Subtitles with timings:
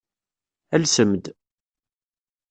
[0.75, 1.25] Alsem-d.